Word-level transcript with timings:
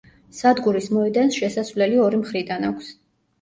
სადგურის 0.35 0.87
მოედანს 0.97 1.37
შესასვლელი 1.41 2.01
ორი 2.07 2.23
მხრიდან 2.23 2.67
აქვს. 2.73 2.91